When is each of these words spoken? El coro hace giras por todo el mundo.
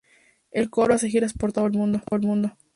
El 0.49 0.71
coro 0.71 0.95
hace 0.95 1.09
giras 1.09 1.31
por 1.33 1.53
todo 1.53 1.67
el 1.67 1.73
mundo. 1.73 2.01